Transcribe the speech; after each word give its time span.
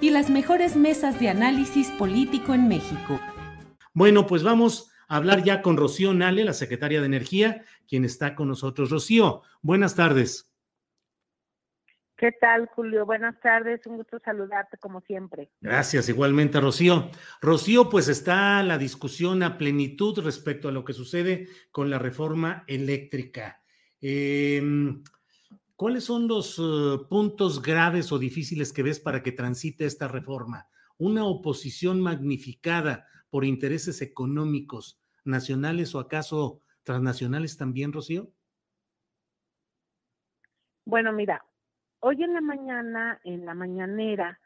y 0.00 0.10
las 0.10 0.30
mejores 0.30 0.76
mesas 0.76 1.18
de 1.20 1.28
análisis 1.28 1.90
político 1.92 2.54
en 2.54 2.68
México. 2.68 3.20
Bueno, 3.92 4.26
pues 4.26 4.42
vamos 4.42 4.90
a 5.08 5.16
hablar 5.16 5.42
ya 5.42 5.62
con 5.62 5.76
Rocío 5.76 6.12
Nale, 6.12 6.44
la 6.44 6.52
secretaria 6.52 7.00
de 7.00 7.06
Energía, 7.06 7.64
quien 7.88 8.04
está 8.04 8.34
con 8.34 8.48
nosotros. 8.48 8.90
Rocío, 8.90 9.42
buenas 9.62 9.94
tardes. 9.94 10.52
¿Qué 12.18 12.32
tal, 12.32 12.66
Julio? 12.74 13.04
Buenas 13.04 13.38
tardes, 13.40 13.86
un 13.86 13.98
gusto 13.98 14.18
saludarte 14.24 14.78
como 14.78 15.02
siempre. 15.02 15.50
Gracias, 15.60 16.08
igualmente, 16.08 16.60
Rocío. 16.60 17.10
Rocío, 17.42 17.90
pues 17.90 18.08
está 18.08 18.62
la 18.62 18.78
discusión 18.78 19.42
a 19.42 19.58
plenitud 19.58 20.18
respecto 20.20 20.68
a 20.68 20.72
lo 20.72 20.82
que 20.82 20.94
sucede 20.94 21.48
con 21.70 21.90
la 21.90 21.98
reforma 21.98 22.64
eléctrica. 22.66 23.62
Eh, 24.00 24.62
¿Cuáles 25.76 26.04
son 26.04 26.26
los 26.26 26.58
uh, 26.58 27.06
puntos 27.06 27.60
graves 27.60 28.10
o 28.10 28.18
difíciles 28.18 28.72
que 28.72 28.82
ves 28.82 28.98
para 28.98 29.22
que 29.22 29.30
transite 29.30 29.84
esta 29.84 30.08
reforma? 30.08 30.70
¿Una 30.96 31.26
oposición 31.26 32.00
magnificada 32.00 33.06
por 33.28 33.44
intereses 33.44 34.00
económicos 34.00 34.98
nacionales 35.26 35.94
o 35.94 36.00
acaso 36.00 36.62
transnacionales 36.82 37.58
también, 37.58 37.92
Rocío? 37.92 38.30
Bueno, 40.86 41.12
mira, 41.12 41.44
hoy 42.00 42.22
en 42.22 42.32
la 42.32 42.40
mañana, 42.40 43.20
en 43.24 43.44
la 43.44 43.52
mañanera, 43.52 44.40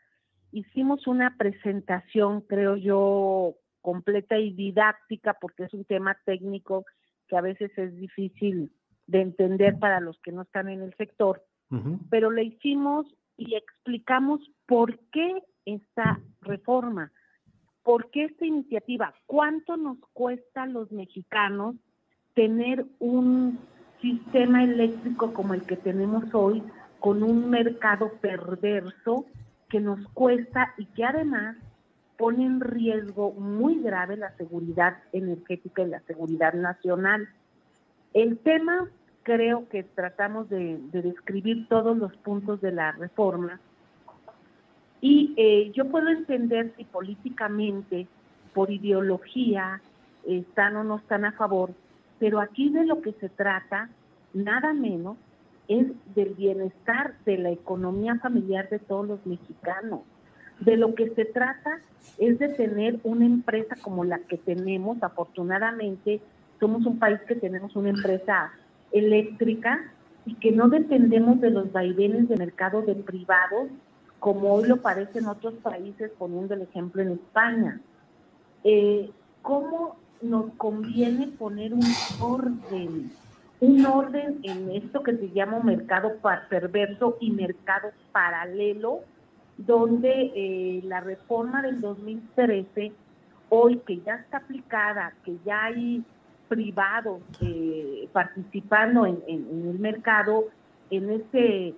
hicimos 0.51 1.07
una 1.07 1.37
presentación, 1.39 2.41
creo 2.41 2.75
yo, 2.75 3.55
completa 3.83 4.37
y 4.37 4.53
didáctica, 4.53 5.37
porque 5.41 5.65
es 5.65 5.75
un 5.75 5.85
tema 5.85 6.19
técnico 6.25 6.85
que 7.29 7.37
a 7.37 7.41
veces 7.41 7.71
es 7.77 7.95
difícil 7.95 8.73
de 9.11 9.23
entender 9.23 9.79
para 9.79 10.01
los 10.01 10.19
que 10.21 10.33
no 10.33 10.43
están 10.43 10.69
en 10.69 10.83
el 10.83 10.95
sector, 10.95 11.45
pero 12.09 12.31
le 12.31 12.45
hicimos 12.45 13.07
y 13.37 13.55
explicamos 13.55 14.41
por 14.67 14.99
qué 15.13 15.43
esta 15.65 16.21
reforma, 16.41 17.13
por 17.83 18.11
qué 18.11 18.25
esta 18.25 18.45
iniciativa, 18.45 19.15
cuánto 19.27 19.77
nos 19.77 19.99
cuesta 20.13 20.65
a 20.65 20.67
los 20.67 20.91
mexicanos 20.91 21.77
tener 22.35 22.87
un 22.99 23.59
sistema 24.01 24.65
eléctrico 24.65 25.33
como 25.33 25.55
el 25.55 25.63
que 25.63 25.77
tenemos 25.77 26.25
hoy, 26.35 26.63
con 26.99 27.23
un 27.23 27.51
mercado 27.51 28.13
perverso 28.21 29.27
que 29.69 29.81
nos 29.81 30.07
cuesta 30.09 30.75
y 30.77 30.87
que 30.87 31.05
además 31.05 31.57
pone 32.19 32.45
en 32.45 32.61
riesgo 32.61 33.33
muy 33.33 33.81
grave 33.81 34.17
la 34.17 34.37
seguridad 34.37 34.99
energética 35.13 35.83
y 35.83 35.89
la 35.89 36.01
seguridad 36.01 36.53
nacional. 36.53 37.29
El 38.13 38.39
tema 38.39 38.91
creo 39.23 39.69
que 39.69 39.83
tratamos 39.83 40.49
de, 40.49 40.79
describir 40.93 41.69
todos 41.69 41.97
los 41.97 42.15
puntos 42.19 42.61
de 42.61 42.73
la 42.73 42.93
reforma 42.93 43.61
y 45.01 45.33
eh, 45.37 45.73
yo 45.75 45.87
puedo 45.87 46.09
entender 46.09 46.73
si 46.77 46.85
políticamente, 46.85 48.07
por 48.53 48.71
ideología, 48.71 49.81
están 50.27 50.77
o 50.77 50.85
no 50.85 50.97
están 50.97 51.25
a 51.25 51.33
favor, 51.33 51.71
pero 52.19 52.39
aquí 52.39 52.69
de 52.69 52.85
lo 52.85 53.01
que 53.01 53.13
se 53.13 53.31
trata, 53.31 53.89
nada 54.35 54.75
menos, 54.75 55.17
es 55.69 55.87
del 56.15 56.35
bienestar 56.35 57.15
de 57.25 57.39
la 57.39 57.51
economía 57.51 58.17
familiar 58.17 58.69
de 58.69 58.79
todos 58.79 59.07
los 59.07 59.27
mexicanos. 59.27 60.01
De 60.59 60.77
lo 60.77 60.95
que 60.95 61.09
se 61.11 61.25
trata 61.25 61.81
es 62.19 62.39
de 62.39 62.49
tener 62.49 63.01
una 63.05 63.25
empresa 63.25 63.77
como 63.81 64.05
la 64.05 64.19
que 64.19 64.37
tenemos, 64.37 65.03
afortunadamente, 65.03 66.21
somos 66.59 66.85
un 66.85 66.99
país 66.99 67.21
que 67.27 67.37
tenemos 67.37 67.75
una 67.77 67.89
empresa 67.89 68.53
eléctrica 68.93 69.93
y 70.27 70.35
que 70.35 70.53
no 70.53 70.69
dependemos 70.69 71.41
de 71.41 71.51
los 71.51 71.73
vaivenes 71.73 72.29
de 72.29 72.37
mercado 72.37 72.83
de 72.83 72.95
privados, 72.95 73.69
como 74.19 74.53
hoy 74.53 74.69
lo 74.69 74.79
parece 74.79 75.19
en 75.19 75.27
otros 75.27 75.55
países, 75.55 76.11
poniendo 76.19 76.55
el 76.55 76.63
ejemplo 76.63 77.03
en 77.03 77.13
España. 77.13 77.81
Eh, 78.65 79.11
¿Cómo 79.43 79.97
nos 80.21 80.53
conviene 80.57 81.29
poner 81.29 81.73
un 81.73 81.87
orden, 82.21 83.11
un 83.61 83.87
orden 83.87 84.39
en 84.43 84.71
esto 84.73 85.03
que 85.03 85.17
se 85.17 85.31
llama 85.31 85.61
mercado 85.61 86.13
perverso 86.49 87.17
y 87.21 87.31
mercado 87.31 87.89
paralelo, 88.13 89.01
donde 89.57 90.33
eh, 90.35 90.81
la 90.85 91.01
reforma 91.01 91.63
del 91.63 91.81
2013, 91.81 92.93
hoy 93.49 93.79
que 93.87 94.01
ya 94.01 94.17
está 94.17 94.39
aplicada, 94.39 95.15
que 95.25 95.37
ya 95.45 95.65
hay 95.65 96.05
privados 96.51 97.23
eh, 97.41 98.09
participando 98.13 99.07
en, 99.07 99.23
el 99.29 99.79
mercado 99.79 100.47
en 100.91 101.11
este 101.11 101.75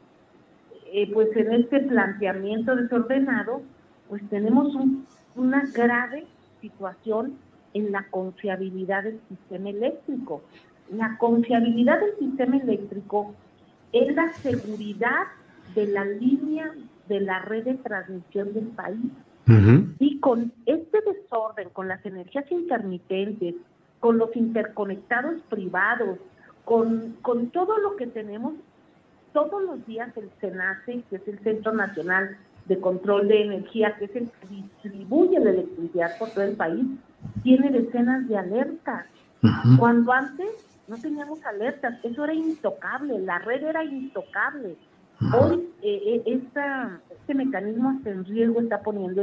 eh, 0.93 1.13
pues 1.13 1.29
en 1.37 1.53
este 1.53 1.81
planteamiento 1.81 2.75
desordenado 2.75 3.61
pues 4.09 4.27
tenemos 4.31 4.75
una 5.37 5.63
grave 5.75 6.25
situación 6.63 7.37
en 7.75 7.93
la 7.93 8.07
confiabilidad 8.11 9.05
del 9.05 9.21
sistema 9.29 9.71
eléctrico. 9.71 10.43
La 10.91 11.17
confiabilidad 11.19 12.01
del 12.01 12.19
sistema 12.19 12.57
eléctrico 12.57 13.35
es 13.93 14.15
la 14.15 14.33
seguridad 14.35 15.27
de 15.75 15.87
la 15.87 16.05
línea 16.05 16.73
de 17.09 17.21
la 17.21 17.41
red 17.41 17.65
de 17.65 17.75
transmisión 17.75 18.53
del 18.55 18.69
país. 18.69 19.13
Y 19.99 20.19
con 20.21 20.53
este 20.65 20.99
desorden 21.03 21.69
con 21.71 21.89
las 21.89 22.05
energías 22.07 22.51
intermitentes 22.51 23.55
con 24.03 24.19
los 24.19 24.35
interconectados 24.35 25.41
privados, 25.49 26.19
con, 26.65 27.17
con 27.23 27.51
todo 27.51 27.79
lo 27.79 27.95
que 27.95 28.09
tenemos, 28.09 28.55
todos 29.33 29.63
los 29.63 29.87
días 29.87 30.11
el 30.17 30.29
CENACE, 30.41 31.05
que 31.09 31.17
es 31.17 31.29
el 31.29 31.39
Centro 31.39 31.73
Nacional 31.73 32.37
de 32.65 32.81
Control 32.81 33.29
de 33.29 33.43
Energía, 33.43 33.95
que 33.97 34.07
es 34.07 34.17
el 34.17 34.29
que 34.29 34.49
distribuye 34.49 35.39
la 35.39 35.51
electricidad 35.51 36.19
por 36.19 36.31
todo 36.31 36.43
el 36.43 36.57
país, 36.57 36.85
tiene 37.45 37.71
decenas 37.71 38.27
de 38.27 38.37
alertas. 38.37 39.07
Cuando 39.79 40.13
antes 40.13 40.49
no 40.89 40.97
teníamos 40.97 41.45
alertas, 41.45 41.95
eso 42.03 42.25
era 42.25 42.35
intocable, 42.35 43.21
la 43.21 43.39
red 43.39 43.63
era 43.63 43.85
intocable. 43.85 44.77
Hoy 45.33 45.69
eh, 45.83 46.25
eh, 46.27 46.43
este 47.09 47.35
mecanismo 47.35 48.01
en 48.05 48.25
riesgo 48.25 48.63
está 48.63 48.81
poniendo 48.83 49.23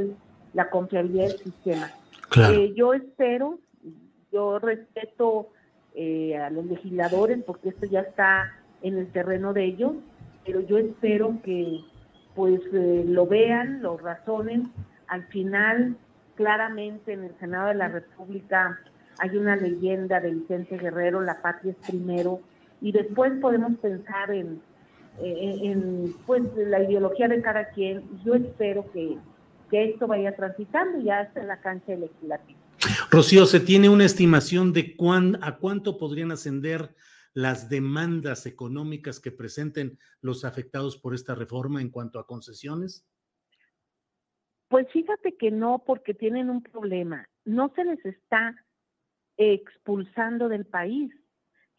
la 0.53 0.69
confiabilidad 0.69 1.27
del 1.27 1.37
sistema. 1.39 1.91
Eh, 2.37 2.73
yo 2.77 2.93
espero 2.93 3.59
yo 4.31 4.59
respeto 4.59 5.49
eh, 5.95 6.37
a 6.37 6.49
los 6.49 6.65
legisladores 6.65 7.39
porque 7.45 7.69
esto 7.69 7.85
ya 7.85 8.01
está 8.01 8.53
en 8.81 8.97
el 8.97 9.11
terreno 9.11 9.53
de 9.53 9.65
ellos, 9.65 9.93
pero 10.45 10.61
yo 10.61 10.77
espero 10.77 11.39
que 11.43 11.81
pues 12.35 12.61
eh, 12.73 13.03
lo 13.05 13.25
vean, 13.25 13.81
lo 13.81 13.97
razonen. 13.97 14.71
Al 15.07 15.25
final, 15.27 15.97
claramente 16.35 17.13
en 17.13 17.25
el 17.25 17.37
Senado 17.39 17.67
de 17.67 17.75
la 17.75 17.89
República 17.89 18.79
hay 19.19 19.35
una 19.35 19.55
leyenda 19.55 20.19
de 20.19 20.31
Vicente 20.31 20.77
Guerrero, 20.77 21.19
la 21.21 21.41
patria 21.41 21.71
es 21.71 21.89
primero, 21.89 22.39
y 22.79 22.93
después 22.93 23.33
podemos 23.41 23.77
pensar 23.79 24.31
en, 24.31 24.61
eh, 25.19 25.59
en 25.63 26.13
pues 26.25 26.43
la 26.55 26.81
ideología 26.81 27.27
de 27.27 27.41
cada 27.41 27.65
quien. 27.71 28.03
Yo 28.23 28.35
espero 28.35 28.89
que, 28.93 29.17
que 29.69 29.89
esto 29.89 30.07
vaya 30.07 30.35
transitando 30.35 30.99
ya 30.99 31.19
hasta 31.19 31.43
la 31.43 31.57
cancha 31.57 31.95
legislativa. 31.95 32.59
Rocío, 33.11 33.45
¿se 33.45 33.59
tiene 33.59 33.89
una 33.89 34.05
estimación 34.05 34.73
de 34.73 34.95
cuán, 34.95 35.37
a 35.41 35.57
cuánto 35.57 35.97
podrían 35.97 36.31
ascender 36.31 36.95
las 37.33 37.69
demandas 37.69 38.45
económicas 38.45 39.19
que 39.19 39.31
presenten 39.31 39.97
los 40.21 40.45
afectados 40.45 40.97
por 40.97 41.13
esta 41.13 41.35
reforma 41.35 41.81
en 41.81 41.89
cuanto 41.89 42.19
a 42.19 42.27
concesiones? 42.27 43.07
Pues 44.67 44.87
fíjate 44.91 45.35
que 45.35 45.51
no, 45.51 45.83
porque 45.85 46.13
tienen 46.13 46.49
un 46.49 46.61
problema. 46.61 47.27
No 47.45 47.71
se 47.75 47.83
les 47.83 48.03
está 48.05 48.55
expulsando 49.37 50.47
del 50.49 50.65
país, 50.65 51.11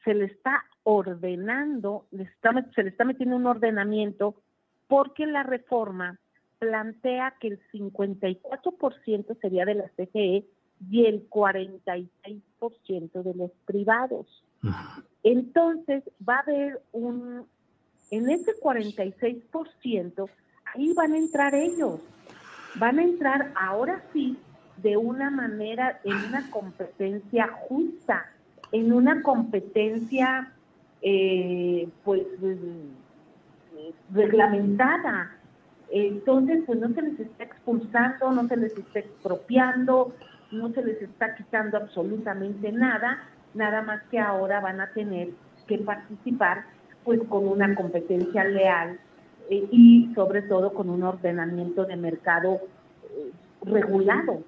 se 0.05 0.15
les 0.15 0.33
está 0.33 0.65
ordenando, 0.83 2.09
se 2.11 2.83
le 2.83 2.91
está 2.91 3.05
metiendo 3.05 3.37
un 3.37 3.47
ordenamiento 3.47 4.43
porque 4.89 5.27
la 5.27 5.43
reforma 5.43 6.19
plantea 6.59 7.37
que 7.41 7.49
el 7.49 7.61
54% 7.71 9.41
sería 9.41 9.65
de 9.65 9.75
la 9.75 9.89
CGE 9.91 10.47
y 10.89 11.07
el 11.07 11.29
46% 11.29 13.23
de 13.23 13.35
los 13.35 13.51
privados. 13.67 14.27
Entonces 15.23 16.05
va 16.27 16.37
a 16.37 16.41
haber 16.41 16.83
un, 16.93 17.47
en 18.11 18.31
ese 18.31 18.53
46%, 18.61 20.31
ahí 20.75 20.93
van 20.95 21.13
a 21.13 21.19
entrar 21.19 21.55
ellos, 21.55 22.01
van 22.77 22.99
a 22.99 23.03
entrar 23.03 23.53
ahora 23.55 24.03
sí 24.13 24.39
de 24.83 24.97
una 24.97 25.31
manera, 25.31 26.01
en 26.05 26.17
una 26.17 26.51
competencia 26.51 27.49
justa, 27.69 28.31
en 28.73 28.93
una 28.93 29.23
competencia 29.23 30.53
eh, 31.03 31.89
pues 32.05 32.23
reglamentada. 34.13 35.37
Entonces, 35.91 36.63
pues 36.67 36.79
no 36.79 36.89
se 36.95 37.03
les 37.03 37.21
está 37.21 37.45
expulsando, 37.45 38.31
no 38.31 38.47
se 38.47 38.57
les 38.57 38.77
está 38.77 39.01
expropiando, 39.01 40.15
no 40.53 40.73
se 40.73 40.83
les 40.83 41.01
está 41.03 41.35
quitando 41.35 41.77
absolutamente 41.77 42.73
nada, 42.73 43.29
nada 43.55 43.83
más 43.83 44.03
que 44.11 44.19
ahora 44.19 44.61
van 44.61 44.81
a 44.81 44.93
tener 44.93 45.31
que 45.67 45.79
participar 45.79 46.67
pues 47.05 47.21
con 47.29 47.47
una 47.47 47.75
competencia 47.75 48.45
leal 48.45 49.01
eh, 49.49 49.69
y 49.71 50.13
sobre 50.15 50.43
todo 50.43 50.73
con 50.73 50.91
un 50.91 51.03
ordenamiento 51.03 51.85
de 51.85 51.97
mercado 51.97 52.61
eh, 53.05 53.33
regulado. 53.63 54.45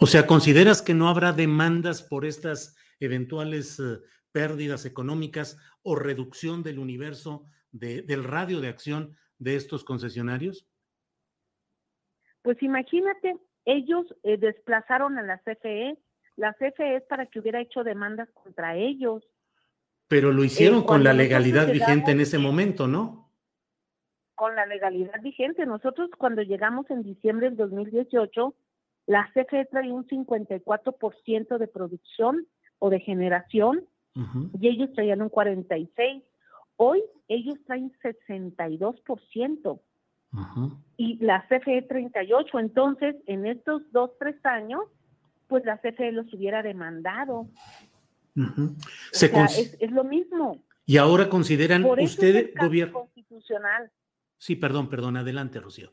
O 0.00 0.06
sea, 0.06 0.26
¿consideras 0.26 0.82
que 0.82 0.94
no 0.94 1.08
habrá 1.08 1.32
demandas 1.32 2.02
por 2.02 2.24
estas 2.24 2.76
eventuales 3.00 3.78
eh, 3.80 4.00
pérdidas 4.32 4.84
económicas 4.84 5.58
o 5.82 5.94
reducción 5.94 6.62
del 6.62 6.78
universo 6.78 7.46
del 7.72 8.22
radio 8.22 8.60
de 8.60 8.68
acción 8.68 9.16
de 9.38 9.56
estos 9.56 9.82
concesionarios? 9.82 10.68
Pues 12.42 12.62
imagínate, 12.62 13.36
ellos 13.64 14.06
desplazaron 14.22 15.18
a 15.18 15.22
la 15.22 15.38
CFE 15.38 15.98
la 16.36 16.52
CFE 16.54 16.96
es 16.96 17.02
para 17.04 17.26
que 17.26 17.38
hubiera 17.38 17.60
hecho 17.60 17.84
demandas 17.84 18.28
contra 18.30 18.74
ellos. 18.76 19.22
Pero 20.08 20.32
lo 20.32 20.42
hicieron 20.44 20.82
con 20.84 21.04
la 21.04 21.12
legalidad 21.12 21.70
vigente 21.70 22.10
en 22.10 22.20
ese 22.20 22.38
momento, 22.38 22.86
¿no? 22.86 23.30
Con 24.34 24.56
la 24.56 24.66
legalidad 24.66 25.20
vigente. 25.22 25.64
Nosotros 25.64 26.10
cuando 26.18 26.42
llegamos 26.42 26.90
en 26.90 27.02
diciembre 27.02 27.46
del 27.48 27.56
2018, 27.56 28.54
la 29.06 29.30
CFE 29.32 29.66
traía 29.66 29.94
un 29.94 30.06
54% 30.06 31.58
de 31.58 31.68
producción 31.68 32.46
o 32.78 32.90
de 32.90 33.00
generación 33.00 33.86
y 34.60 34.68
ellos 34.68 34.92
traían 34.94 35.22
un 35.22 35.30
46%. 35.30 36.22
Hoy 36.76 37.04
ellos 37.28 37.56
traen 37.66 37.92
62% 38.02 39.80
y 40.96 41.16
la 41.24 41.46
CFE 41.48 41.86
38%. 41.88 42.60
Entonces, 42.60 43.16
en 43.26 43.46
estos 43.46 43.82
dos, 43.92 44.10
tres 44.18 44.36
años, 44.44 44.82
pues 45.48 45.64
la 45.64 45.78
CFE 45.78 46.12
los 46.12 46.32
hubiera 46.32 46.62
demandado. 46.62 47.48
es, 48.34 49.90
lo 49.90 50.04
mismo. 50.04 50.62
Y 50.86 50.96
ahora 50.96 51.28
consideran 51.28 51.84
ustedes 51.84 52.54
gobierno 52.54 53.00
constitucional. 53.00 53.90
Sí, 54.36 54.56
perdón, 54.56 54.88
perdón, 54.88 55.16
adelante, 55.16 55.60
Rocío. 55.60 55.92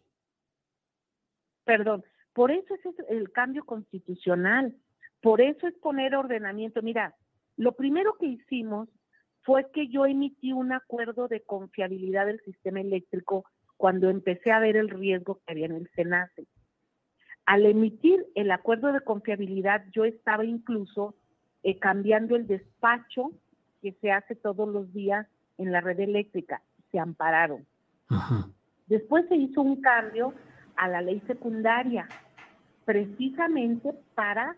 Perdón, 1.64 2.04
por 2.34 2.52
eso 2.52 2.74
es 2.74 2.84
el 3.10 3.32
cambio 3.32 3.66
constitucional, 3.66 4.76
por 5.22 5.42
eso 5.42 5.68
es 5.68 5.76
poner 5.76 6.16
ordenamiento. 6.16 6.82
Mira, 6.82 7.16
lo 7.56 7.74
primero 7.74 8.16
que 8.20 8.26
hicimos 8.26 8.90
fue 9.44 9.70
que 9.72 9.88
yo 9.88 10.06
emití 10.06 10.52
un 10.52 10.72
acuerdo 10.72 11.28
de 11.28 11.42
confiabilidad 11.42 12.26
del 12.26 12.42
sistema 12.42 12.82
eléctrico 12.82 13.46
cuando 13.82 14.12
empecé 14.12 14.52
a 14.52 14.60
ver 14.60 14.78
el 14.78 14.90
riesgo 14.92 15.40
que 15.40 15.54
había 15.54 15.66
en 15.66 15.72
el 15.78 15.90
SENACE. 15.96 16.46
Al 17.48 17.66
emitir 17.66 18.24
el 18.36 18.52
acuerdo 18.52 18.94
de 18.94 19.02
confiabilidad, 19.02 19.86
yo 19.92 20.06
estaba 20.06 20.46
incluso 20.46 21.16
eh, 21.64 21.80
cambiando 21.80 22.36
el 22.36 22.46
despacho 22.46 23.32
que 23.82 23.94
se 23.94 24.12
hace 24.12 24.36
todos 24.36 24.70
los 24.70 24.94
días 24.94 25.26
en 25.58 25.72
la 25.72 25.82
red 25.82 26.00
eléctrica. 26.00 26.62
Se 26.92 27.00
ampararon. 27.00 27.66
Después 28.86 29.28
se 29.30 29.36
hizo 29.38 29.64
un 29.64 29.82
cambio 29.82 30.36
a 30.76 30.88
la 30.88 31.02
ley 31.02 31.20
secundaria, 31.26 32.08
precisamente 32.86 33.96
para 34.14 34.56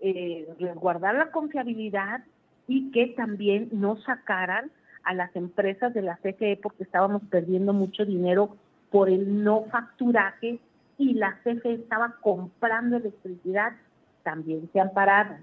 eh, 0.00 0.52
resguardar 0.58 1.14
la 1.14 1.30
confiabilidad 1.30 2.24
y 2.66 2.90
que 2.90 3.06
también 3.16 3.68
no 3.70 3.98
sacaran 3.98 4.72
a 5.04 5.14
las 5.14 5.36
empresas 5.36 5.94
de 5.94 6.02
la 6.02 6.16
CFE 6.16 6.58
porque 6.60 6.82
estábamos 6.82 7.22
perdiendo 7.30 7.72
mucho 7.72 8.04
dinero 8.04 8.56
por 8.90 9.08
el 9.08 9.42
no 9.42 9.64
facturaje 9.64 10.60
y 10.98 11.14
la 11.14 11.38
CFE 11.42 11.74
estaba 11.74 12.16
comprando 12.20 12.96
electricidad, 12.96 13.72
también 14.22 14.68
se 14.72 14.80
ampararon. 14.80 15.38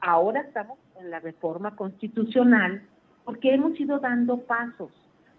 Ahora 0.00 0.40
estamos 0.40 0.78
en 1.00 1.10
la 1.10 1.20
reforma 1.20 1.74
constitucional 1.76 2.82
porque 3.24 3.54
hemos 3.54 3.78
ido 3.78 3.98
dando 3.98 4.38
pasos. 4.38 4.90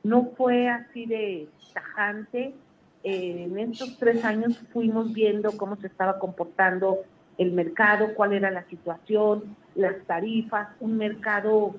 No 0.03 0.31
fue 0.37 0.69
así 0.69 1.05
de 1.05 1.49
tajante. 1.73 2.53
Eh, 3.03 3.47
en 3.49 3.59
estos 3.59 3.97
tres 3.97 4.23
años 4.23 4.57
fuimos 4.71 5.13
viendo 5.13 5.57
cómo 5.57 5.75
se 5.75 5.87
estaba 5.87 6.19
comportando 6.19 6.99
el 7.37 7.51
mercado, 7.51 8.13
cuál 8.15 8.33
era 8.33 8.51
la 8.51 8.63
situación, 8.65 9.55
las 9.75 9.97
tarifas, 10.05 10.69
un 10.79 10.97
mercado 10.97 11.75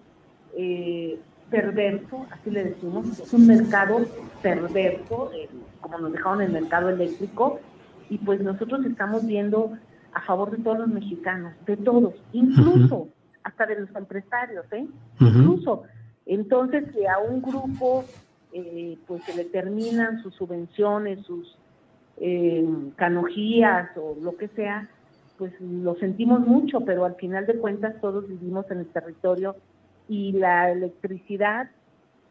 eh, 0.57 1.19
perverso, 1.51 2.27
así 2.31 2.51
le 2.51 2.65
decimos, 2.65 3.19
es 3.19 3.33
un 3.33 3.47
mercado 3.47 4.05
perverso, 4.43 5.31
eh, 5.35 5.49
como 5.81 5.99
nos 5.99 6.13
dejaron 6.13 6.43
el 6.43 6.53
mercado 6.53 6.89
eléctrico, 6.89 7.61
y 8.09 8.19
pues 8.19 8.41
nosotros 8.41 8.85
estamos 8.85 9.27
viendo 9.27 9.73
a 10.13 10.21
favor 10.23 10.51
de 10.51 10.63
todos 10.63 10.79
los 10.79 10.89
mexicanos, 10.89 11.53
de 11.67 11.77
todos, 11.77 12.15
incluso 12.33 13.09
hasta 13.43 13.67
de 13.67 13.81
los 13.81 13.95
empresarios, 13.95 14.65
¿eh? 14.73 14.87
Incluso. 15.21 15.83
Entonces, 16.27 16.91
que 16.93 17.07
a 17.07 17.19
un 17.19 17.43
grupo 17.43 18.05
eh, 18.53 18.97
pues 19.07 19.23
se 19.25 19.35
le 19.35 19.45
terminan 19.45 20.23
sus 20.23 20.35
subvenciones, 20.35 21.27
sus 21.27 21.59
eh, 22.19 22.65
canojías 22.97 23.91
o 23.97 24.17
lo 24.21 24.37
que 24.37 24.49
sea, 24.49 24.89
pues 25.37 25.53
lo 25.61 25.97
sentimos 25.97 26.41
mucho, 26.41 26.81
pero 26.83 27.05
al 27.05 27.17
final 27.17 27.47
de 27.47 27.57
cuentas 27.57 28.01
todos 28.01 28.29
vivimos 28.29 28.71
en 28.71 28.79
el 28.79 28.87
territorio 28.87 29.57
y 30.09 30.33
la 30.33 30.71
electricidad 30.71 31.71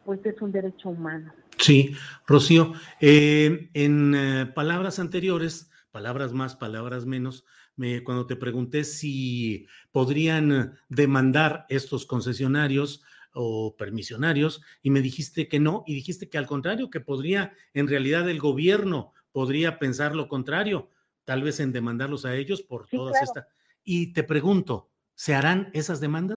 pues 0.04 0.20
es 0.24 0.40
un 0.40 0.52
derecho 0.52 0.90
humano. 0.90 1.32
Sí, 1.58 1.94
Rocío, 2.26 2.72
eh, 3.00 3.70
en 3.74 4.14
eh, 4.14 4.46
palabras 4.46 4.98
anteriores, 4.98 5.70
palabras 5.90 6.32
más, 6.32 6.56
palabras 6.56 7.06
menos, 7.06 7.44
me, 7.76 8.04
cuando 8.04 8.26
te 8.26 8.36
pregunté 8.36 8.84
si 8.84 9.66
podrían 9.90 10.78
demandar 10.88 11.66
estos 11.68 12.06
concesionarios 12.06 13.02
o 13.32 13.76
permisionarios, 13.76 14.62
y 14.82 14.90
me 14.90 15.00
dijiste 15.00 15.48
que 15.48 15.58
no, 15.58 15.82
y 15.86 15.94
dijiste 15.94 16.28
que 16.28 16.38
al 16.38 16.46
contrario, 16.46 16.90
que 16.90 17.00
podría, 17.00 17.52
en 17.72 17.88
realidad 17.88 18.28
el 18.28 18.40
gobierno 18.40 19.12
podría 19.32 19.78
pensar 19.78 20.14
lo 20.14 20.28
contrario, 20.28 20.90
tal 21.24 21.42
vez 21.42 21.58
en 21.60 21.72
demandarlos 21.72 22.24
a 22.24 22.36
ellos 22.36 22.62
por 22.62 22.86
todas 22.86 23.20
estas. 23.22 23.46
Y 23.82 24.12
te 24.12 24.22
pregunto, 24.22 24.90
¿se 25.14 25.34
harán 25.34 25.70
esas 25.72 26.00
demandas? 26.00 26.36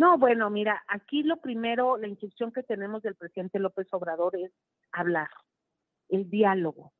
No, 0.00 0.16
bueno, 0.16 0.48
mira, 0.48 0.82
aquí 0.88 1.22
lo 1.22 1.36
primero, 1.36 1.98
la 1.98 2.08
instrucción 2.08 2.52
que 2.52 2.62
tenemos 2.62 3.02
del 3.02 3.16
presidente 3.16 3.58
López 3.58 3.86
Obrador 3.92 4.34
es 4.34 4.50
hablar, 4.92 5.28
el 6.08 6.30
diálogo. 6.30 6.94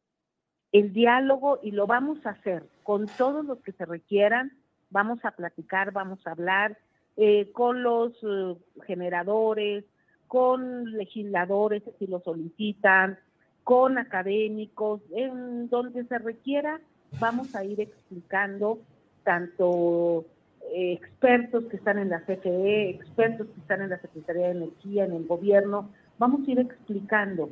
El 0.71 0.92
diálogo 0.92 1.61
y 1.62 1.71
lo 1.71 1.87
vamos 1.87 2.19
a 2.26 2.33
hacer 2.33 2.62
con 2.83 3.07
todos 3.07 3.42
los 3.47 3.62
que 3.62 3.73
se 3.73 3.87
requieran, 3.87 4.52
vamos 4.90 5.25
a 5.25 5.30
platicar, 5.30 5.92
vamos 5.92 6.19
a 6.26 6.33
hablar 6.33 6.76
eh, 7.16 7.50
con 7.52 7.83
los 7.83 8.12
eh, 8.23 8.57
generadores, 8.87 9.87
con 10.28 10.92
legisladores 10.92 11.83
si 11.99 12.07
lo 12.07 12.21
solicitan, 12.21 13.19
con 13.64 13.97
académicos, 13.97 15.00
en 15.12 15.71
donde 15.71 16.04
se 16.04 16.19
requiera, 16.19 16.83
vamos 17.19 17.54
a 17.54 17.64
ir 17.64 17.80
explicando 17.80 18.78
tanto 19.25 20.26
eh, 20.72 20.92
expertos 20.92 21.64
que 21.64 21.76
están 21.76 21.98
en 21.98 22.10
la 22.10 22.20
CFE, 22.20 22.90
expertos 22.90 23.48
que 23.48 23.60
están 23.60 23.82
en 23.82 23.90
la 23.90 24.00
Secretaría 24.00 24.46
de 24.46 24.52
Energía, 24.52 25.04
en 25.04 25.12
el 25.12 25.26
gobierno, 25.26 25.90
vamos 26.18 26.46
a 26.46 26.50
ir 26.50 26.60
explicando. 26.60 27.50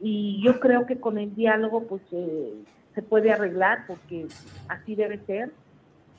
Y 0.00 0.40
yo 0.42 0.60
creo 0.60 0.86
que 0.86 1.00
con 1.00 1.18
el 1.18 1.34
diálogo 1.34 1.86
pues 1.88 2.02
eh, 2.12 2.54
se 2.94 3.02
puede 3.02 3.32
arreglar 3.32 3.86
porque 3.86 4.26
así 4.68 4.94
debe 4.94 5.18
ser. 5.26 5.50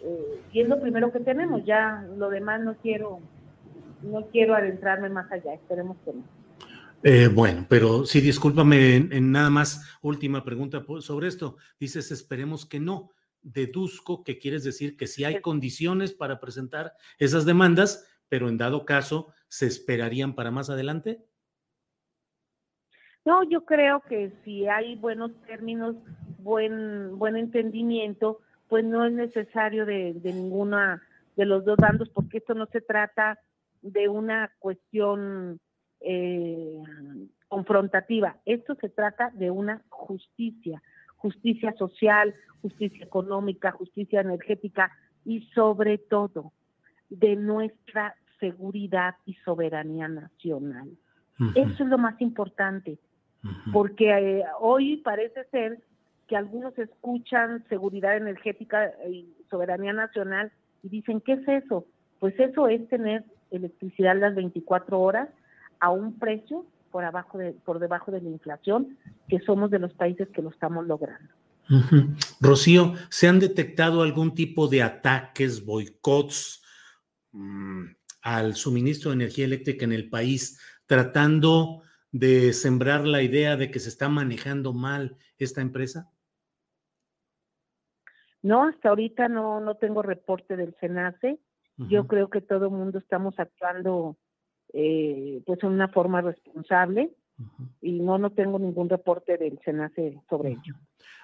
Eh, 0.01 0.41
y 0.51 0.61
es 0.61 0.67
lo 0.67 0.81
primero 0.81 1.11
que 1.11 1.19
tenemos, 1.19 1.63
ya 1.63 2.05
lo 2.17 2.29
demás 2.29 2.61
no 2.61 2.75
quiero, 2.75 3.19
no 4.01 4.25
quiero 4.27 4.55
adentrarme 4.55 5.09
más 5.09 5.31
allá, 5.31 5.53
esperemos 5.53 5.95
que 6.03 6.11
no. 6.13 7.33
bueno, 7.33 7.65
pero 7.69 8.05
sí, 8.05 8.19
discúlpame, 8.19 8.95
en, 8.97 9.31
nada 9.31 9.49
más, 9.49 9.97
última 10.01 10.43
pregunta 10.43 10.83
sobre 10.99 11.27
esto. 11.27 11.55
Dices, 11.79 12.11
esperemos 12.11 12.65
que 12.65 12.79
no 12.79 13.11
deduzco 13.41 14.23
que 14.23 14.37
quieres 14.37 14.63
decir 14.63 14.97
que 14.97 15.07
si 15.07 15.23
hay 15.23 15.41
condiciones 15.41 16.13
para 16.13 16.39
presentar 16.39 16.93
esas 17.17 17.45
demandas, 17.45 18.07
pero 18.29 18.49
en 18.49 18.57
dado 18.57 18.85
caso, 18.85 19.33
¿se 19.47 19.67
esperarían 19.67 20.35
para 20.35 20.51
más 20.51 20.69
adelante? 20.69 21.25
No, 23.25 23.43
yo 23.43 23.65
creo 23.65 24.01
que 24.01 24.31
si 24.43 24.67
hay 24.67 24.95
buenos 24.95 25.31
términos, 25.45 25.95
buen, 26.39 27.17
buen 27.19 27.35
entendimiento, 27.35 28.39
pues 28.67 28.83
no 28.83 29.05
es 29.05 29.13
necesario 29.13 29.85
de, 29.85 30.13
de 30.13 30.33
ninguna 30.33 31.01
de 31.35 31.45
los 31.45 31.65
dos 31.65 31.77
bandos, 31.77 32.09
porque 32.09 32.39
esto 32.39 32.53
no 32.53 32.65
se 32.67 32.81
trata 32.81 33.39
de 33.81 34.07
una 34.07 34.51
cuestión 34.59 35.59
eh, 35.99 36.81
confrontativa, 37.47 38.37
esto 38.45 38.75
se 38.79 38.89
trata 38.89 39.29
de 39.33 39.51
una 39.51 39.83
justicia, 39.89 40.81
justicia 41.21 41.73
social, 41.77 42.33
justicia 42.61 43.05
económica, 43.05 43.71
justicia 43.71 44.21
energética 44.21 44.91
y 45.23 45.41
sobre 45.53 45.97
todo 45.97 46.51
de 47.09 47.35
nuestra 47.35 48.15
seguridad 48.39 49.15
y 49.25 49.35
soberanía 49.45 50.07
nacional. 50.07 50.89
Eso 51.55 51.83
es 51.83 51.89
lo 51.89 51.97
más 51.97 52.19
importante, 52.21 52.99
porque 53.73 54.09
eh, 54.11 54.43
hoy 54.59 54.97
parece 54.97 55.43
ser 55.45 55.79
que 56.27 56.35
algunos 56.35 56.77
escuchan 56.77 57.63
seguridad 57.67 58.15
energética 58.15 58.91
y 59.09 59.27
soberanía 59.49 59.93
nacional 59.93 60.51
y 60.83 60.89
dicen, 60.89 61.19
¿qué 61.21 61.33
es 61.33 61.47
eso? 61.47 61.85
Pues 62.19 62.39
eso 62.39 62.67
es 62.67 62.87
tener 62.89 63.23
electricidad 63.49 64.15
las 64.17 64.35
24 64.35 64.99
horas 64.99 65.29
a 65.79 65.89
un 65.89 66.17
precio 66.19 66.65
por 66.91 67.03
abajo 67.03 67.37
de, 67.37 67.53
por 67.53 67.79
debajo 67.79 68.11
de 68.11 68.21
la 68.21 68.29
inflación, 68.29 68.97
que 69.27 69.39
somos 69.39 69.71
de 69.71 69.79
los 69.79 69.93
países 69.93 70.27
que 70.29 70.41
lo 70.41 70.49
estamos 70.49 70.85
logrando. 70.85 71.33
Rocío, 72.41 72.93
¿se 73.09 73.27
han 73.27 73.39
detectado 73.39 74.01
algún 74.01 74.35
tipo 74.35 74.67
de 74.67 74.83
ataques, 74.83 75.65
boicots 75.65 76.63
mm, 77.31 77.85
al 78.23 78.55
suministro 78.55 79.11
de 79.11 79.15
energía 79.15 79.45
eléctrica 79.45 79.85
en 79.85 79.93
el 79.93 80.09
país, 80.09 80.59
tratando 80.85 81.83
de 82.11 82.51
sembrar 82.51 83.05
la 83.05 83.23
idea 83.23 83.55
de 83.55 83.71
que 83.71 83.79
se 83.79 83.89
está 83.89 84.09
manejando 84.09 84.73
mal 84.73 85.17
esta 85.37 85.61
empresa? 85.61 86.11
No, 88.41 88.67
hasta 88.67 88.89
ahorita 88.89 89.29
no, 89.29 89.61
no 89.61 89.75
tengo 89.75 90.01
reporte 90.01 90.57
del 90.57 90.75
SENACE. 90.79 91.39
Yo 91.89 92.05
creo 92.05 92.29
que 92.29 92.41
todo 92.41 92.65
el 92.65 92.71
mundo 92.71 92.99
estamos 92.99 93.33
actuando 93.39 94.15
eh, 94.73 95.41
pues 95.45 95.61
en 95.63 95.69
una 95.69 95.87
forma 95.89 96.21
responsable 96.21 97.11
y 97.81 97.99
no, 97.99 98.17
no 98.17 98.31
tengo 98.31 98.59
ningún 98.59 98.89
reporte 98.89 99.37
del 99.37 99.59
SENACE 99.65 100.21
sobre 100.29 100.51
ello. 100.51 100.75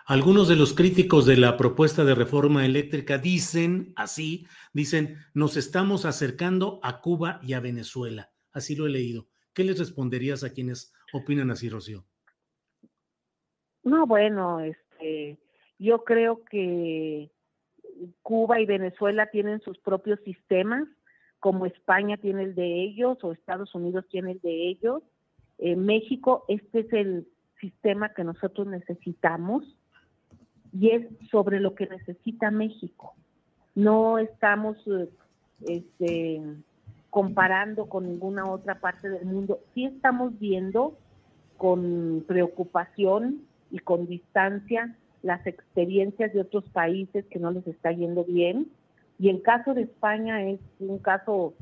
Algunos 0.06 0.48
de 0.48 0.56
los 0.56 0.74
críticos 0.74 1.26
de 1.26 1.38
la 1.38 1.58
propuesta 1.58 2.04
de 2.06 2.16
reforma 2.16 2.66
eléctrica 2.66 3.18
dicen 3.18 3.94
así, 3.96 4.48
dicen, 4.74 5.18
nos 5.34 5.58
estamos 5.58 6.06
acercando 6.06 6.80
a 6.82 7.02
Cuba 7.02 7.40
y 7.44 7.54
a 7.54 7.60
Venezuela. 7.60 8.32
Así 8.54 8.76
lo 8.76 8.88
he 8.88 8.90
leído. 8.90 9.28
¿Qué 9.54 9.64
les 9.64 9.80
responderías 9.80 10.44
a 10.44 10.54
quienes 10.54 10.94
opinan 11.14 11.52
así, 11.52 11.70
Rocío? 11.70 12.06
No, 13.84 14.08
bueno, 14.08 14.62
este, 14.62 15.40
yo 15.78 16.04
creo 16.04 16.44
que 16.46 17.30
Cuba 18.22 18.60
y 18.60 18.66
Venezuela 18.66 19.30
tienen 19.30 19.62
sus 19.62 19.78
propios 19.80 20.20
sistemas 20.24 20.88
como 21.40 21.66
España 21.66 22.18
tiene 22.18 22.44
el 22.44 22.56
de 22.56 22.84
ellos 22.84 23.18
o 23.24 23.32
Estados 23.32 23.74
Unidos 23.76 24.06
tiene 24.10 24.32
el 24.32 24.40
de 24.40 24.70
ellos. 24.70 25.04
En 25.58 25.86
México, 25.86 26.46
este 26.48 26.82
es 26.82 26.94
el 26.94 27.28
sistema 27.60 28.14
que 28.14 28.24
nosotros 28.24 28.68
necesitamos 28.68 29.64
y 30.74 30.90
es 30.90 31.08
sobre 31.32 31.60
lo 31.60 31.76
que 31.76 31.88
necesita 31.88 32.52
México. 32.52 33.14
No 33.76 34.18
estamos 34.18 34.78
eh, 34.88 35.10
este, 35.68 36.42
comparando 37.10 37.88
con 37.88 38.08
ninguna 38.08 38.50
otra 38.50 38.80
parte 38.80 39.10
del 39.10 39.26
mundo. 39.26 39.60
Sí 39.74 39.86
estamos 39.86 40.38
viendo 40.40 40.98
con 41.58 42.24
preocupación 42.28 43.42
y 43.72 43.80
con 43.80 44.08
distancia 44.08 44.96
las 45.24 45.46
experiencias 45.48 46.34
de 46.34 46.42
otros 46.42 46.64
países 46.70 47.26
que 47.26 47.40
no 47.40 47.52
les 47.52 47.66
está 47.68 47.92
yendo 47.92 48.24
bien 48.24 48.68
y 49.20 49.30
el 49.30 49.42
caso 49.42 49.74
de 49.74 49.84
España 49.84 50.44
es 50.44 50.60
un 50.80 51.00
caso 51.00 51.54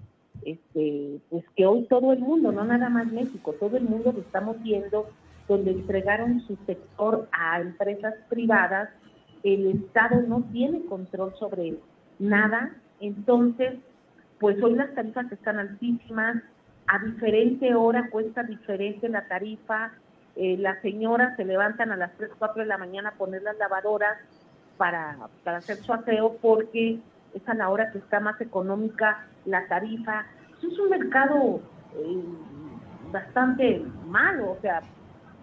este, 0.43 1.19
pues 1.29 1.43
que 1.55 1.65
hoy 1.65 1.85
todo 1.88 2.12
el 2.12 2.19
mundo, 2.19 2.51
no 2.51 2.63
nada 2.65 2.89
más 2.89 3.12
México, 3.12 3.53
todo 3.59 3.77
el 3.77 3.83
mundo 3.83 4.12
lo 4.12 4.19
estamos 4.19 4.62
viendo, 4.62 5.07
donde 5.47 5.71
entregaron 5.71 6.41
su 6.41 6.57
sector 6.65 7.27
a 7.31 7.62
empresas 7.62 8.15
privadas, 8.29 8.89
el 9.43 9.67
Estado 9.67 10.21
no 10.21 10.43
tiene 10.51 10.85
control 10.85 11.33
sobre 11.39 11.75
nada, 12.19 12.75
entonces, 13.00 13.75
pues 14.39 14.62
hoy 14.62 14.75
las 14.75 14.93
tarifas 14.95 15.31
están 15.31 15.59
altísimas, 15.59 16.41
a 16.88 17.00
diferente 17.00 17.74
hora 17.74 18.09
cuesta 18.09 18.43
diferente 18.43 19.09
la 19.09 19.27
tarifa, 19.27 19.93
eh, 20.35 20.57
las 20.57 20.81
señoras 20.81 21.35
se 21.38 21.45
levantan 21.45 21.91
a 21.91 21.97
las 21.97 22.15
3, 22.17 22.31
4 22.38 22.63
de 22.63 22.67
la 22.67 22.77
mañana 22.77 23.09
a 23.09 23.13
poner 23.13 23.41
las 23.43 23.57
lavadoras 23.57 24.17
para, 24.77 25.17
para 25.43 25.57
hacer 25.57 25.77
su 25.77 25.93
aseo 25.93 26.38
porque 26.41 27.00
es 27.36 27.48
a 27.48 27.54
la 27.54 27.70
hora 27.70 27.92
que 27.92 28.00
está 28.00 28.20
más 28.20 28.39
económica 28.42 29.27
la 29.46 29.68
tarifa. 29.68 30.25
Eso 30.58 30.68
es 30.68 30.80
un 30.80 30.89
mercado 30.89 31.62
eh, 31.96 32.24
bastante 33.12 33.84
malo, 34.08 34.51
o 34.51 34.58
sea, 34.62 34.82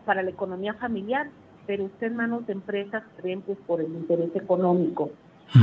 para 0.05 0.23
la 0.23 0.31
economía 0.31 0.75
familiar, 0.75 1.29
pero 1.67 1.87
está 1.87 2.07
en 2.07 2.17
manos 2.17 2.47
de 2.47 2.55
empresas 2.55 3.05
pues, 3.21 3.59
por 3.67 3.81
el 3.81 3.93
interés 3.93 4.35
económico. 4.35 5.11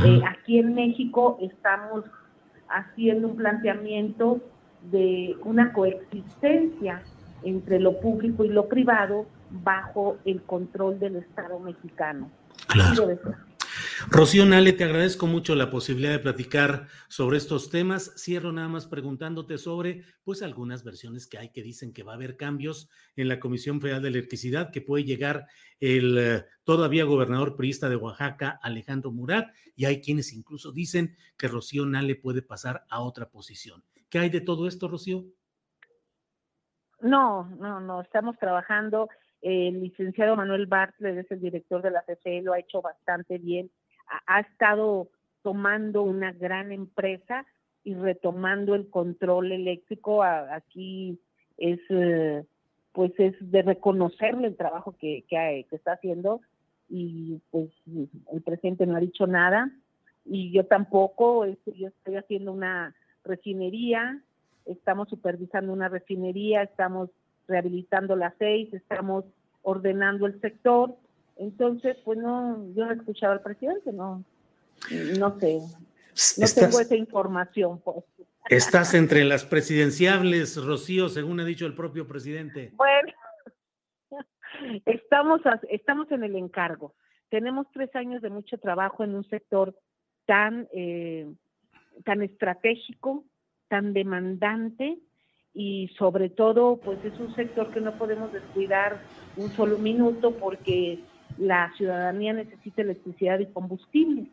Eh, 0.05 0.21
aquí 0.27 0.59
en 0.59 0.75
México 0.75 1.38
estamos 1.41 2.05
haciendo 2.69 3.29
un 3.29 3.36
planteamiento 3.36 4.39
de 4.91 5.36
una 5.43 5.74
coexistencia 5.74 7.01
entre 7.43 7.79
lo 7.79 8.00
público 8.00 8.45
y 8.45 8.50
lo 8.50 8.67
privado 8.67 9.25
bajo 9.50 10.17
el 10.25 10.43
control 10.43 11.00
del 11.00 11.15
Estado 11.17 11.59
mexicano. 11.59 12.29
Claro. 12.67 13.17
Rocío 14.07 14.45
Nale, 14.45 14.73
te 14.73 14.85
agradezco 14.85 15.27
mucho 15.27 15.55
la 15.55 15.69
posibilidad 15.69 16.11
de 16.11 16.19
platicar 16.19 16.87
sobre 17.09 17.37
estos 17.37 17.69
temas. 17.69 18.13
Cierro 18.17 18.51
nada 18.51 18.69
más 18.69 18.87
preguntándote 18.87 19.57
sobre, 19.57 20.03
pues, 20.23 20.41
algunas 20.41 20.83
versiones 20.83 21.27
que 21.27 21.37
hay 21.37 21.49
que 21.49 21.61
dicen 21.61 21.91
que 21.91 22.03
va 22.03 22.13
a 22.13 22.15
haber 22.15 22.37
cambios 22.37 22.89
en 23.15 23.27
la 23.27 23.39
Comisión 23.39 23.81
Federal 23.81 24.01
de 24.01 24.09
Electricidad, 24.09 24.71
que 24.71 24.81
puede 24.81 25.03
llegar 25.03 25.47
el 25.79 26.17
eh, 26.17 26.45
todavía 26.63 27.03
gobernador 27.03 27.55
priista 27.55 27.89
de 27.89 27.97
Oaxaca, 27.97 28.59
Alejandro 28.61 29.11
Murat, 29.11 29.53
y 29.75 29.85
hay 29.85 30.01
quienes 30.01 30.33
incluso 30.33 30.71
dicen 30.71 31.15
que 31.37 31.47
Rocío 31.47 31.85
Nale 31.85 32.15
puede 32.15 32.41
pasar 32.41 32.85
a 32.89 33.01
otra 33.01 33.29
posición. 33.29 33.83
¿Qué 34.09 34.19
hay 34.19 34.29
de 34.29 34.41
todo 34.41 34.67
esto, 34.67 34.87
Rocío? 34.87 35.25
No, 37.01 37.49
no, 37.59 37.79
no, 37.79 38.01
estamos 38.01 38.37
trabajando. 38.37 39.09
El 39.41 39.81
licenciado 39.81 40.35
Manuel 40.35 40.65
Bartlett 40.67 41.17
es 41.17 41.31
el 41.31 41.39
director 41.39 41.81
de 41.81 41.91
la 41.91 42.03
CFE, 42.03 42.41
lo 42.41 42.53
ha 42.53 42.59
hecho 42.59 42.81
bastante 42.81 43.37
bien. 43.37 43.71
Ha, 44.25 44.39
estado 44.39 45.09
tomando 45.41 46.03
una 46.03 46.31
gran 46.31 46.71
empresa 46.71 47.45
y 47.83 47.93
retomando 47.93 48.75
el 48.75 48.89
control 48.89 49.51
eléctrico. 49.51 50.23
aquí 50.23 51.19
es, 51.57 51.79
eh, 51.89 52.43
pues, 52.91 53.11
es 53.17 53.35
de 53.39 53.61
reconocerle 53.61 54.47
el 54.47 54.55
trabajo 54.55 54.95
que, 54.99 55.23
que, 55.29 55.65
que 55.69 55.75
está 55.75 55.93
haciendo 55.93 56.41
y 56.89 57.39
pues 57.51 57.69
el 58.31 58.41
presidente 58.41 58.87
no 58.87 58.95
ha 58.95 58.99
dicho 58.99 59.27
nada 59.27 59.71
y 60.25 60.51
yo 60.51 60.65
tampoco, 60.65 61.45
este, 61.45 61.73
yo 61.73 61.87
estoy 61.87 62.15
haciendo 62.17 62.51
una 62.51 62.95
refinería, 63.23 64.21
estamos 64.65 65.09
supervisando 65.09 65.73
una 65.73 65.89
refinería, 65.89 66.61
estamos 66.61 67.09
rehabilitando 67.47 68.15
las 68.15 68.33
seis, 68.37 68.71
estamos 68.73 69.25
ordenando 69.63 70.27
el 70.27 70.39
sector. 70.39 70.95
Entonces, 71.39 71.96
pues 72.03 72.19
no, 72.19 72.67
yo 72.75 72.86
no 72.86 72.91
he 72.91 72.96
escuchado 72.96 73.31
al 73.31 73.41
presidente, 73.41 73.93
no, 73.93 74.24
no 75.17 75.39
sé, 75.39 75.60
no 76.38 76.48
tengo 76.53 76.79
esa 76.81 76.96
información. 76.96 77.79
Pues. 77.79 78.03
Estás 78.50 78.93
entre 78.93 79.24
las 79.24 79.46
presidenciables, 79.46 80.62
Rocío, 80.63 81.08
según 81.08 81.39
ha 81.39 81.46
dicho 81.46 81.65
el 81.65 81.75
propio 81.75 82.08
presidente. 82.08 82.72
Bueno, 82.75 83.13
estamos, 84.86 85.39
estamos 85.69 86.12
en 86.12 86.25
el 86.25 86.36
encargo. 86.36 86.93
Tenemos 87.29 87.67
tres 87.72 87.96
años 87.96 88.22
de 88.22 88.29
mucho 88.29 88.58
trabajo 88.58 89.05
en 89.05 89.15
un 89.15 89.24
sector 89.29 89.79
tan, 90.25 90.67
eh, 90.74 91.25
tan 92.03 92.22
estratégico, 92.22 93.24
tan 93.69 93.93
demandante 93.93 95.00
y 95.53 95.88
sobre 95.98 96.29
todo 96.29 96.77
pues 96.77 97.03
es 97.05 97.17
un 97.17 97.34
sector 97.36 97.72
que 97.72 97.79
no 97.79 97.98
podemos 97.98 98.34
descuidar 98.34 99.00
un 99.38 99.50
solo 99.51 99.77
minuto 99.77 100.31
porque 100.31 101.00
la 101.38 101.71
ciudadanía 101.77 102.33
necesita 102.33 102.81
electricidad 102.81 103.39
y 103.39 103.48
combustible 103.48 104.27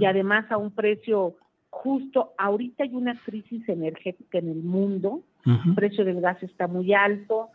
y 0.00 0.04
además 0.06 0.50
a 0.50 0.56
un 0.56 0.70
precio 0.70 1.36
justo. 1.68 2.32
Ahorita 2.38 2.84
hay 2.84 2.94
una 2.94 3.14
crisis 3.20 3.68
energética 3.68 4.38
en 4.38 4.48
el 4.48 4.62
mundo, 4.62 5.22
el 5.44 5.74
precio 5.74 6.04
del 6.04 6.22
gas 6.22 6.42
está 6.42 6.66
muy 6.66 6.94
alto, 6.94 7.48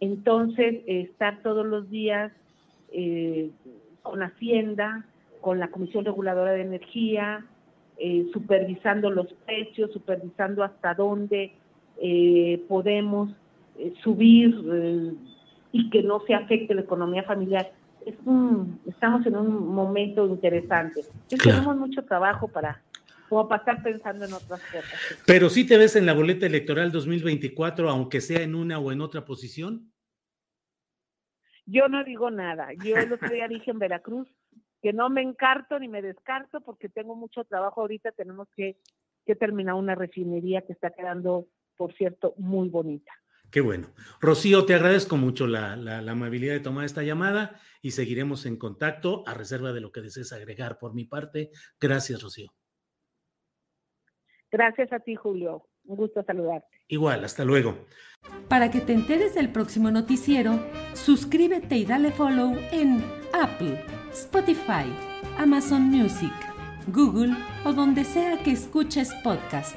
entonces 0.00 0.82
estar 0.86 1.42
todos 1.42 1.64
los 1.64 1.88
días 1.88 2.32
eh, 2.92 3.50
con 4.02 4.22
Hacienda, 4.22 5.04
con 5.40 5.58
la 5.58 5.68
Comisión 5.68 6.04
Reguladora 6.04 6.52
de 6.52 6.62
Energía, 6.62 7.46
eh, 8.02 8.26
supervisando 8.32 9.10
los 9.10 9.26
precios, 9.44 9.92
supervisando 9.92 10.64
hasta 10.64 10.94
dónde 10.94 11.52
eh, 12.00 12.64
podemos 12.66 13.30
eh, 13.78 13.92
subir 14.02 14.54
y 15.70 15.90
que 15.90 16.02
no 16.02 16.20
se 16.26 16.32
afecte 16.34 16.74
la 16.74 16.80
economía 16.80 17.24
familiar. 17.24 17.70
Es 18.06 18.14
un, 18.24 18.80
estamos 18.86 19.26
en 19.26 19.36
un 19.36 19.68
momento 19.74 20.26
interesante. 20.26 21.02
Tenemos 21.28 21.76
mucho 21.76 22.04
trabajo 22.04 22.48
para 22.48 22.82
como 23.28 23.48
para 23.48 23.60
estar 23.60 23.82
pensando 23.82 24.24
en 24.24 24.32
otras 24.32 24.60
cosas. 24.60 25.22
Pero 25.24 25.48
sí 25.48 25.64
te 25.64 25.78
ves 25.78 25.94
en 25.94 26.04
la 26.04 26.14
boleta 26.14 26.46
electoral 26.46 26.90
2024, 26.90 27.88
aunque 27.88 28.20
sea 28.20 28.42
en 28.42 28.56
una 28.56 28.80
o 28.80 28.90
en 28.90 29.00
otra 29.00 29.24
posición. 29.24 29.92
Yo 31.64 31.88
no 31.88 32.02
digo 32.02 32.32
nada. 32.32 32.70
Yo 32.84 32.96
el 32.96 33.12
otro 33.12 33.28
día 33.30 33.46
dije 33.46 33.70
en 33.70 33.78
Veracruz, 33.78 34.28
que 34.82 34.92
no 34.92 35.08
me 35.08 35.22
encarto 35.22 35.78
ni 35.78 35.86
me 35.86 36.02
descarto 36.02 36.60
porque 36.60 36.88
tengo 36.88 37.14
mucho 37.14 37.44
trabajo 37.44 37.82
ahorita, 37.82 38.10
tenemos 38.12 38.48
que, 38.56 38.76
terminar 39.38 39.74
una 39.76 39.94
refinería 39.94 40.62
que 40.62 40.72
está 40.72 40.90
quedando, 40.90 41.46
por 41.76 41.94
cierto, 41.94 42.34
muy 42.36 42.68
bonita. 42.68 43.12
Qué 43.50 43.60
bueno. 43.60 43.88
Rocío, 44.20 44.64
te 44.64 44.74
agradezco 44.74 45.16
mucho 45.16 45.46
la, 45.46 45.72
amabilidad 46.08 46.54
de 46.54 46.60
tomar 46.60 46.84
esta 46.84 47.02
llamada 47.02 47.60
y 47.82 47.92
seguiremos 47.92 48.46
en 48.46 48.56
contacto 48.56 49.24
a 49.26 49.34
reserva 49.34 49.72
de 49.72 49.80
lo 49.80 49.90
que 49.90 50.02
desees 50.02 50.32
agregar 50.32 50.78
por 50.78 50.94
mi 50.94 51.04
parte. 51.04 51.50
Gracias, 51.80 52.22
Rocío. 52.22 52.50
Gracias 54.52 54.92
a 54.92 55.00
ti, 55.00 55.14
Julio. 55.14 55.66
Un 55.84 55.96
gusto 55.96 56.22
saludarte. 56.22 56.68
Igual, 56.88 57.24
hasta 57.24 57.44
luego. 57.44 57.86
Para 58.48 58.70
que 58.70 58.80
te 58.80 58.92
enteres 58.92 59.34
del 59.34 59.50
próximo 59.50 59.90
noticiero, 59.90 60.60
suscríbete 60.92 61.76
y 61.76 61.84
dale 61.84 62.10
follow 62.10 62.54
en 62.70 63.02
Apple 63.32 63.82
Spotify, 64.12 64.92
Amazon 65.38 65.82
Music, 65.82 66.32
Google 66.88 67.34
o 67.64 67.72
donde 67.72 68.04
sea 68.04 68.42
que 68.42 68.50
escuches 68.50 69.12
podcast. 69.22 69.76